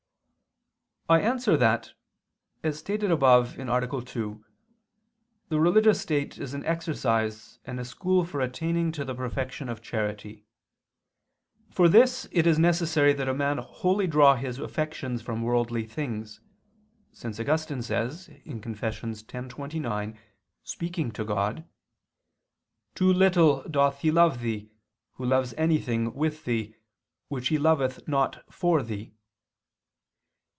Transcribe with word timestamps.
I 1.09 1.19
answer 1.19 1.57
that, 1.57 1.91
As 2.63 2.79
stated 2.79 3.11
above 3.11 3.59
(A. 3.59 4.01
2), 4.01 4.45
the 5.49 5.59
religious 5.59 5.99
state 5.99 6.37
is 6.37 6.53
an 6.53 6.63
exercise 6.63 7.59
and 7.65 7.81
a 7.81 7.83
school 7.83 8.23
for 8.23 8.39
attaining 8.39 8.93
to 8.93 9.03
the 9.03 9.13
perfection 9.13 9.67
of 9.67 9.81
charity. 9.81 10.45
For 11.69 11.89
this 11.89 12.29
it 12.31 12.47
is 12.47 12.57
necessary 12.57 13.11
that 13.11 13.27
a 13.27 13.33
man 13.33 13.57
wholly 13.57 14.05
withdraw 14.05 14.37
his 14.37 14.57
affections 14.57 15.21
from 15.21 15.41
worldly 15.41 15.83
things; 15.85 16.39
since 17.11 17.41
Augustine 17.41 17.81
says 17.81 18.29
(Confess. 18.45 19.03
x, 19.29 19.47
29), 19.49 20.17
speaking 20.63 21.11
to 21.11 21.25
God: 21.25 21.65
"Too 22.95 23.11
little 23.11 23.63
doth 23.67 23.99
he 23.99 24.11
love 24.11 24.39
Thee, 24.39 24.71
who 25.15 25.25
loves 25.25 25.53
anything 25.57 26.13
with 26.13 26.45
Thee, 26.45 26.73
which 27.27 27.49
he 27.49 27.57
loveth 27.57 28.07
not 28.07 28.45
for 28.49 28.81
Thee." 28.81 29.11